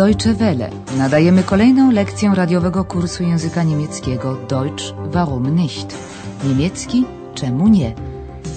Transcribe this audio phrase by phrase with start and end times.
[0.00, 0.70] Deutsche Welle.
[0.98, 5.96] Nadajemy kolejną lekcję radiowego kursu języka niemieckiego Deutsch warum nicht?
[6.44, 7.04] Niemiecki
[7.34, 7.94] czemu nie?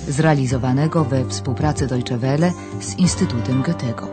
[0.08, 4.08] Zrealizowanego we współpracy Deutsche Welle z Instytutem Goethego.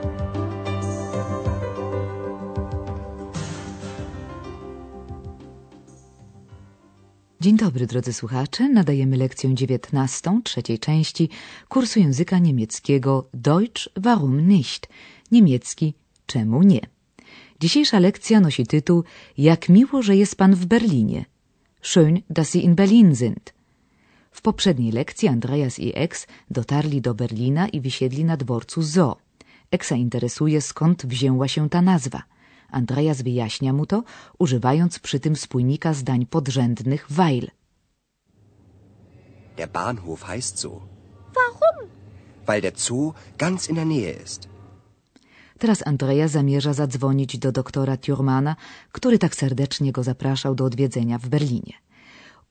[7.41, 8.69] Dzień dobry, drodzy słuchacze.
[8.69, 11.29] Nadajemy lekcję dziewiętnastą, trzeciej części
[11.69, 14.89] kursu języka niemieckiego Deutsch warum nicht?
[15.33, 15.95] Niemiecki
[16.27, 17.00] czemu nie?
[17.61, 19.05] Dzisiejsza lekcja nosi tytuł
[19.39, 21.25] Jak miło, że jest pan w Berlinie.
[21.83, 23.55] Schön, dass Sie in Berlin sind.
[24.31, 29.17] W poprzedniej lekcji Andreas i Ex dotarli do Berlina i wysiedli na dworcu Zoo.
[29.71, 32.23] Eksa interesuje, skąd wzięła się ta nazwa.
[32.71, 34.03] Andreas wyjaśnia mu to,
[34.39, 37.51] używając przy tym spójnika zdań podrzędnych weil.
[39.57, 40.81] Der Bahnhof heißt so,
[41.35, 41.89] Warum?
[42.47, 44.50] weil der Zoo ganz in der Nähe ist.
[45.61, 48.57] Teraz Andrea zamierza zadzwonić do doktora Thurmana,
[48.93, 51.75] który tak serdecznie go zapraszał do odwiedzenia w Berlinie.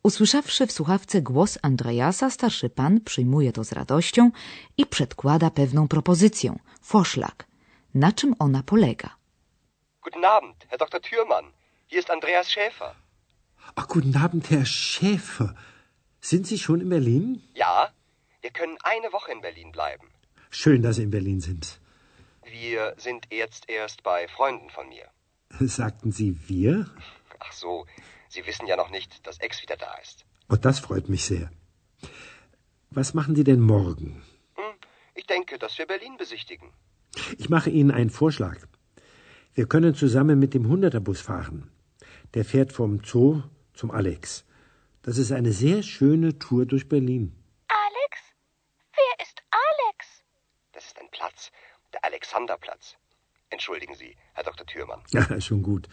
[0.04, 4.32] Usłyszawszy w słuchawce głos Andreasa, starszy pan przyjmuje to z radością
[4.78, 6.56] i przedkłada pewną propozycję,
[6.92, 7.46] Vorschlag.
[7.94, 9.10] Na czym ona polega?
[10.04, 11.02] Guten Abend, Herr Dr.
[11.02, 11.46] Thürmann.
[11.88, 12.92] Hier ist Andreas Schäfer.
[13.76, 15.54] Ach, guten Abend, Herr Schäfer.
[16.22, 17.42] Sind Sie schon in Berlin?
[17.56, 17.76] Ja,
[18.42, 20.08] wir können eine Woche in Berlin bleiben.
[20.52, 21.80] Schön, dass Sie in Berlin sind.
[22.52, 25.08] Wir sind jetzt erst bei Freunden von mir.
[25.60, 26.90] Sagten Sie wir?
[27.40, 27.86] Ach so,
[28.28, 30.26] Sie wissen ja noch nicht, dass Ex wieder da ist.
[30.48, 31.52] Und das freut mich sehr.
[32.90, 34.24] Was machen Sie denn morgen?
[34.56, 34.76] Hm,
[35.16, 36.72] ich denke, dass wir Berlin besichtigen.
[37.38, 38.58] Ich mache Ihnen einen Vorschlag.
[39.54, 41.72] Wir können zusammen mit dem Hunderterbus fahren.
[42.34, 44.46] Der fährt vom Zoo zum Alex.
[45.02, 47.36] Das ist eine sehr schöne Tour durch Berlin.
[47.68, 48.20] Alex?
[48.94, 50.24] Wer ist Alex?
[50.72, 51.52] Das ist ein Platz,
[51.94, 52.98] der Alexanderplatz.
[53.50, 54.66] Entschuldigen Sie, Herr Dr.
[54.66, 55.02] Thürmann.
[55.12, 55.88] Ja, schon gut.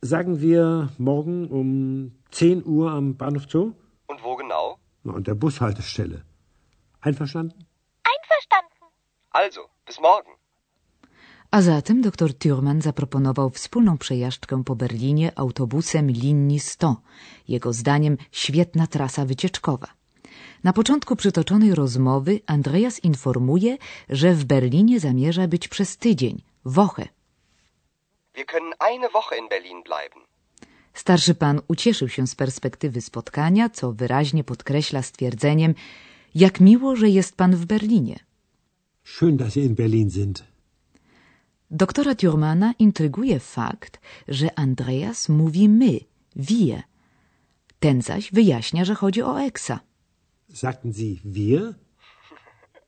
[0.00, 3.74] Sagen wir morgen um 10 Uhr am Bahnhof Zoo?
[4.06, 4.78] Und wo genau?
[5.02, 6.24] Na, an der Bushaltestelle.
[7.00, 7.66] Einverstanden?
[8.04, 8.84] Einverstanden.
[9.30, 10.32] Also, bis morgen.
[11.50, 16.96] A zatem dr Thurman zaproponował wspólną przejażdżkę po Berlinie autobusem linii 100.
[17.48, 19.97] Jego zdaniem świetna trasa wycieczkowa.
[20.64, 27.08] Na początku przytoczonej rozmowy Andreas informuje, że w Berlinie zamierza być przez tydzień, Woche.
[28.34, 30.22] Wir können eine Woche in Berlin bleiben.
[30.94, 35.74] Starszy pan ucieszył się z perspektywy spotkania, co wyraźnie podkreśla stwierdzeniem
[36.34, 38.18] jak miło, że jest pan w Berlinie.
[39.04, 40.44] Schön, dass Sie in Berlin sind.
[41.70, 46.00] Doktora Thurmana intryguje fakt, że Andreas mówi my,
[46.36, 46.82] wir.
[47.80, 49.87] Ten zaś wyjaśnia, że chodzi o Eksa.
[50.48, 51.74] Sagten Sie wir?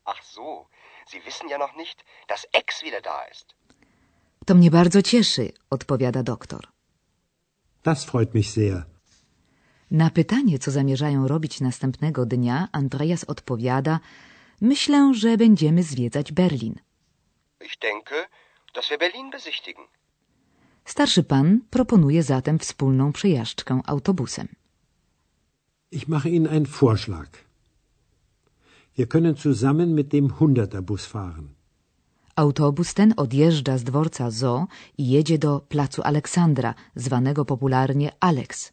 [0.04, 0.66] Ach so,
[1.06, 3.54] Sie wissen ja noch nicht, dass Ex wieder da ist.
[4.46, 6.60] To mnie bardzo cieszy, odpowiada doktor.
[7.82, 8.84] Das freut mich sehr.
[9.90, 14.00] Na pytanie, co zamierzają robić następnego dnia, Andreas odpowiada:
[14.60, 16.80] Myślę, że będziemy zwiedzać Berlin.
[17.60, 18.28] Ich denke,
[18.74, 19.84] dass wir Berlin besichtigen.
[20.84, 24.48] Starszy pan proponuje zatem wspólną przejażdżkę autobusem.
[25.90, 27.49] Ich mache Ihnen einen Vorschlag.
[28.98, 31.48] Wir können zusammen mit dem Hunderterbus fahren.
[32.36, 34.66] Autobus ten odjeżdża z dworca Zoo
[34.98, 38.72] i jedzie do placu Aleksandra, zwanego popularnie Alex.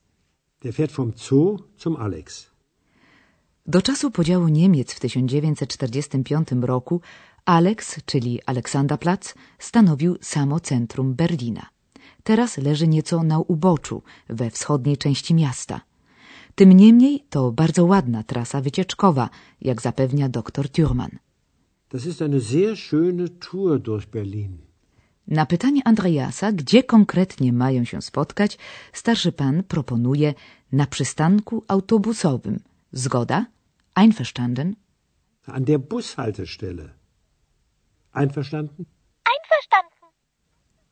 [0.62, 2.52] Der fährt vom Zoo zum Alex.
[3.66, 7.02] Do czasu podziału Niemiec w 1945 roku
[7.46, 11.66] Alex, czyli Aleksanderplatz, stanowił samo centrum Berlina.
[12.24, 15.82] Teraz leży nieco na uboczu, we wschodniej części miasta.
[16.60, 19.30] Tym niemniej to bardzo ładna trasa wycieczkowa,
[19.62, 21.12] jak zapewnia dr Thurman.
[21.90, 24.58] Das ist eine sehr schöne Tour durch Berlin.
[25.28, 28.58] Na pytanie Andreasa, gdzie konkretnie mają się spotkać,
[28.94, 30.34] starszy pan proponuje
[30.72, 32.60] na przystanku autobusowym.
[32.92, 33.46] Zgoda?
[33.96, 34.76] Einverstanden?
[35.46, 36.90] An der Bushaltestelle.
[38.14, 38.76] Einverstanden?
[38.76, 38.97] Einverstanden.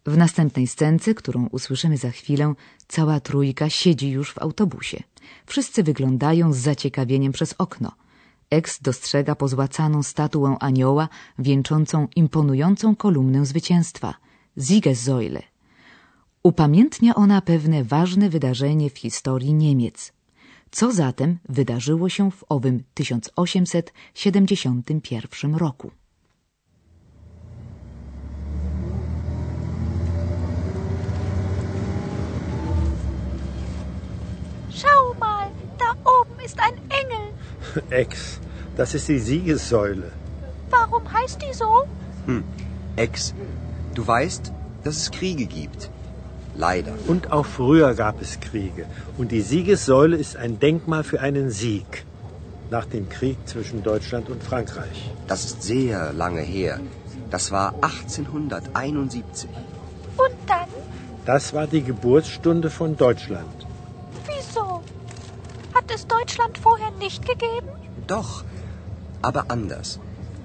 [0.06, 2.54] W następnej scence, którą usłyszymy za chwilę,
[2.88, 5.04] cała trójka siedzi już w autobusie.
[5.46, 7.92] Wszyscy wyglądają z zaciekawieniem przez okno.
[8.50, 11.10] Ex dostrzega pozłacaną statuę anioła
[11.40, 14.14] wieńczącą imponującą kolumnę zwycięstwa
[14.58, 15.42] Siegessäule.
[16.44, 20.14] Upamiętnia ona pewne ważne wydarzenie w historii Niemiec.
[20.72, 25.92] Co zatem wydarzyło się w owym 1871 roku?
[36.04, 37.86] Oben ist ein Engel.
[37.90, 38.40] Ex,
[38.76, 40.12] das ist die Siegessäule.
[40.70, 41.86] Warum heißt die so?
[42.96, 43.34] Ex,
[43.94, 44.52] du weißt,
[44.84, 45.90] dass es Kriege gibt.
[46.58, 46.94] Leider.
[47.08, 48.86] Und auch früher gab es Kriege.
[49.18, 52.06] Und die Siegessäule ist ein Denkmal für einen Sieg.
[52.72, 55.12] Nach dem Krieg zwischen Deutschland und Frankreich.
[55.28, 56.80] Das ist sehr lange her.
[57.30, 59.50] Das war 1871.
[60.18, 60.70] Und dann?
[61.26, 63.68] Das war die Geburtsstunde von Deutschland.
[65.76, 67.70] Hat es Deutschland vorher nicht gegeben?
[68.08, 68.44] Doch,
[69.22, 70.00] aber anders.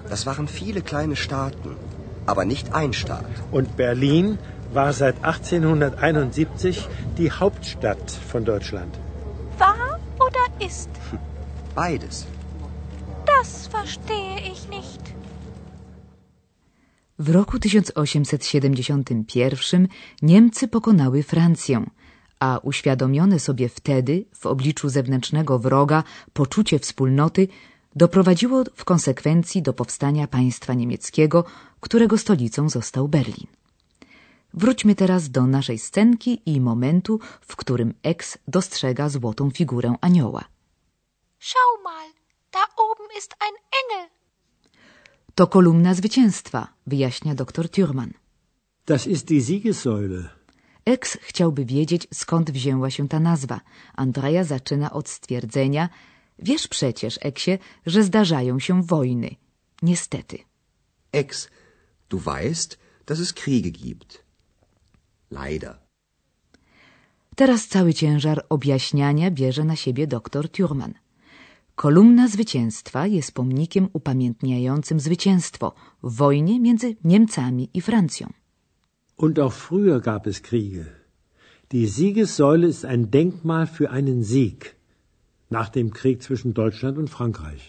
[0.09, 1.75] Das waren viele kleine Staaten,
[2.25, 3.33] aber nicht ein Staat.
[3.51, 4.37] Und Berlin
[4.73, 6.87] war seit 1871
[7.17, 8.93] die Hauptstadt von Deutschland.
[9.57, 10.89] War oder ist?
[11.75, 12.25] Beides.
[13.25, 15.01] Das verstehe ich nicht.
[17.17, 19.89] W roku 1871
[20.21, 21.85] Niemcy pokonały Francję,
[22.41, 26.03] a uświadomione sobie wtedy w obliczu zewnętrznego wroga
[26.33, 27.47] poczucie wspólnoty
[27.95, 31.45] doprowadziło w konsekwencji do powstania państwa niemieckiego,
[31.79, 33.47] którego stolicą został Berlin.
[34.53, 40.43] Wróćmy teraz do naszej scenki i momentu, w którym Ex dostrzega złotą figurę anioła.
[41.39, 42.09] Schau mal,
[42.51, 44.09] da oben ist ein Engel.
[45.35, 48.11] To kolumna zwycięstwa, wyjaśnia dr Thürmann.
[48.85, 50.40] Das ist die Siegessäule.
[50.85, 53.61] Ex chciałby wiedzieć, skąd wzięła się ta nazwa.
[53.93, 55.89] Andrea zaczyna od stwierdzenia,
[56.39, 57.51] wiesz przecież, Eksie,
[57.85, 59.35] że zdarzają się wojny.
[59.81, 60.37] Niestety.
[61.11, 61.49] Ex,
[62.09, 64.23] du weißt, dass es Kriege gibt.
[65.31, 65.79] Leider.
[67.35, 70.93] Teraz cały ciężar objaśniania bierze na siebie dr Thürmann.
[71.75, 75.73] Kolumna zwycięstwa jest pomnikiem upamiętniającym zwycięstwo
[76.03, 78.40] w wojnie między Niemcami i Francją.
[79.23, 80.85] Und auch früher gab es Kriege.
[81.71, 84.75] Die Siegessäule ist ein Denkmal für einen Sieg
[85.57, 87.63] nach dem Krieg zwischen Deutschland und Frankreich.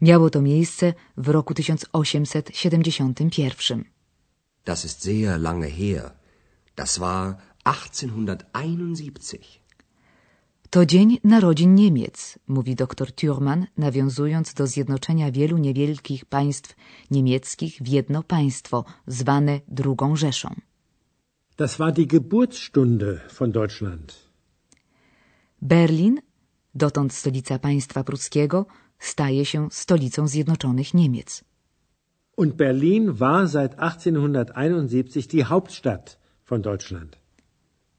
[0.00, 3.86] Miało to miejsce w roku 1871.
[4.64, 6.14] Das ist sehr lange her.
[6.74, 9.60] Das war 1871.
[10.70, 16.76] To dzień narodzin Niemiec, mówi dr Thürmann, nawiązując do zjednoczenia wielu niewielkich państw
[17.10, 20.54] niemieckich w jedno państwo, zwane drugą Rzeszą.
[21.56, 24.14] Das war die Geburtsstunde von Deutschland.
[25.62, 26.20] Berlin,
[26.74, 28.66] dotąd stolica państwa pruskiego,
[28.98, 31.44] staje się stolicą Zjednoczonych Niemiec.
[32.36, 37.27] Und Berlin war seit 1871 die Hauptstadt von Deutschland.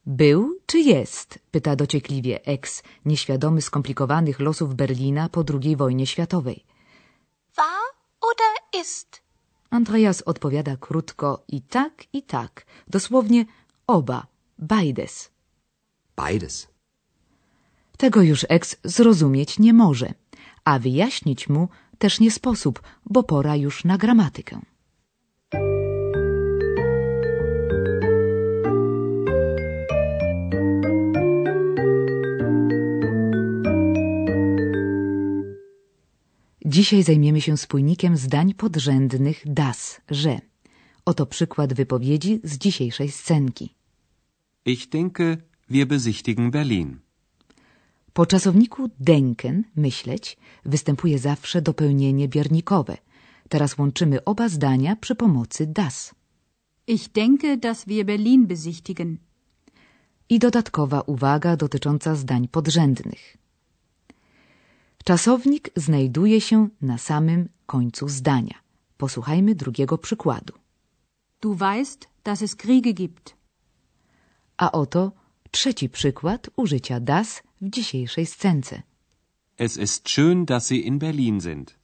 [0.10, 1.40] Był czy jest?
[1.52, 6.66] pyta dociekliwie ex, nieświadomy skomplikowanych losów Berlina po II wojnie światowej.
[7.56, 7.82] War
[8.22, 9.22] oder ist?
[9.70, 12.66] Andreas odpowiada krótko i tak, i tak.
[12.88, 13.46] Dosłownie
[13.88, 14.28] oba,
[14.58, 15.32] beides.
[16.18, 16.68] Beides.
[17.98, 20.14] Tego już ex zrozumieć nie może,
[20.66, 24.62] a wyjaśnić mu też nie sposób, bo pora już na gramatykę.
[36.76, 40.40] Dzisiaj zajmiemy się spójnikiem zdań podrzędnych das, że.
[41.06, 43.76] Oto przykład wypowiedzi z dzisiejszej scenki.
[44.66, 45.38] Ich denke,
[45.70, 47.00] wir besichtigen Berlin.
[48.14, 52.98] Po czasowniku denken, myśleć, występuje zawsze dopełnienie biernikowe.
[53.50, 56.16] Teraz łączymy oba zdania przy pomocy das.
[56.88, 59.18] Ich denke, dass wir Berlin besichtigen.
[60.30, 63.39] I dodatkowa uwaga dotycząca zdań podrzędnych.
[65.10, 68.56] Czasownik znajduje się na samym końcu zdania.
[68.98, 70.54] Posłuchajmy drugiego przykładu.
[71.42, 73.36] Du weißt, dass es Kriege gibt.
[74.58, 75.12] A oto
[75.52, 78.82] trzeci przykład użycia das w dzisiejszej scence.
[79.58, 81.76] Es ist schön, dass Sie in Berlin sind.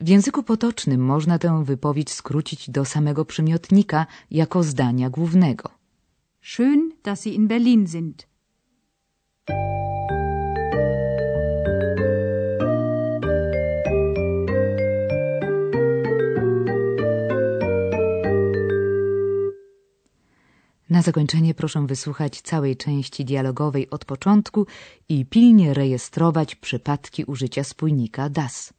[0.00, 5.68] W języku potocznym można tę wypowiedź skrócić do samego przymiotnika jako zdania głównego.
[6.42, 8.26] Schön, dass Sie in Berlin sind.
[21.00, 24.66] Na zakończenie proszę wysłuchać całej części dialogowej od początku
[25.08, 28.72] i pilnie rejestrować przypadki użycia spójnika das.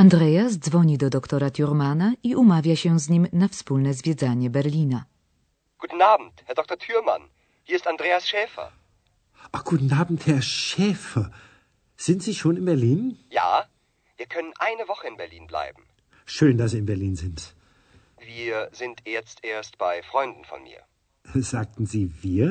[0.00, 5.04] Andreas dzwoni do doktora Thürmana i umawia się z nim na wspólne zwiedzanie Berlina.
[5.78, 6.78] Guten Abend, Herr Dr.
[6.78, 7.22] Thürmann.
[7.64, 8.72] Hier ist Andreas Schäfer.
[9.52, 11.30] Ach, guten Abend, Herr Schäfer.
[11.96, 13.16] Sind Sie schon in Berlin?
[13.30, 13.68] Ja,
[14.16, 15.82] wir können eine Woche in Berlin bleiben.
[16.24, 17.54] Schön, dass Sie in Berlin sind.
[18.36, 20.80] Wir sind jetzt erst bei Freunden von mir.
[21.34, 22.48] Sagten Sie wir?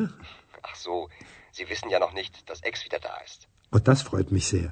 [0.61, 1.09] Ach so,
[1.51, 3.47] Sie wissen ja noch nicht, dass Ex wieder da ist.
[3.71, 4.71] Oh, das freut mich sehr.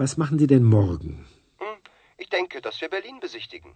[0.00, 1.26] Was machen Sie denn morgen?
[1.58, 1.78] Hm,
[2.16, 3.74] ich denke, dass wir Berlin besichtigen.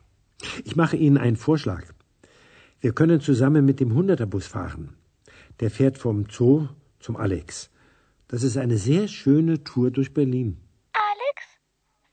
[0.65, 1.85] Ich mache Ihnen einen Vorschlag.
[2.81, 4.97] Wir können zusammen mit dem Hunderterbus fahren.
[5.61, 7.71] Der fährt vom Zoo zum Alex.
[8.27, 10.67] Das ist eine sehr schöne Tour durch Berlin.
[10.95, 11.43] Alex?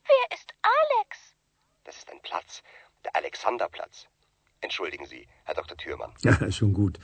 [0.03, 1.17] Wer ist Alex?
[1.85, 2.63] Das ist ein Platz,
[3.05, 4.07] der Alexanderplatz.
[4.59, 5.77] Entschuldigen Sie, Herr Dr.
[5.77, 6.11] Thürmann.
[6.25, 6.99] Ja, schon gut.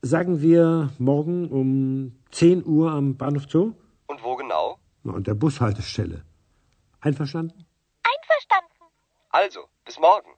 [0.00, 3.74] Sagen wir morgen um 10 Uhr am Bahnhof Zoo?
[4.06, 4.78] Und wo genau?
[5.02, 6.24] Na, an der Bushaltestelle.
[7.00, 7.64] Einverstanden?
[8.02, 8.84] Einverstanden.
[9.30, 10.30] Also, bis morgen.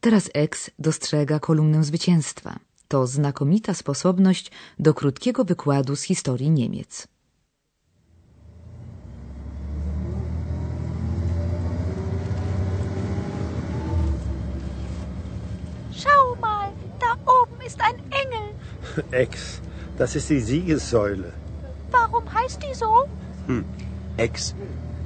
[0.00, 2.56] Teraz X dostrzega kolumnę zwycięstwa.
[2.88, 7.08] To znakomita sposobność do krótkiego wykładu z historii Niemiec.
[15.92, 18.54] Schau mal, da oben ist ein Engel.
[19.10, 19.60] Ex,
[19.98, 21.32] das ist die Siegessäule.
[21.90, 23.08] Warum heißt die so?
[23.46, 23.64] Hm,
[24.16, 24.54] Ex,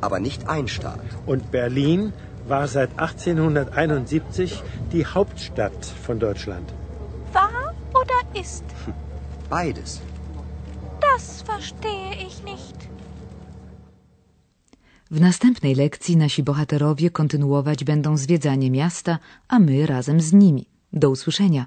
[0.00, 1.08] aber nicht ein Staat.
[1.26, 2.12] Und Berlin
[2.48, 4.62] war seit 1871
[4.92, 6.72] die Hauptstadt von Deutschland.
[7.32, 8.64] War oder ist?
[9.50, 10.00] Beides.
[11.00, 12.76] Das verstehe ich nicht.
[15.10, 20.66] W następnej lekcji nasi bohaterowie kontynuować będą zwiedzanie miasta, a my razem z nimi.
[20.92, 21.66] Do usłyszenia.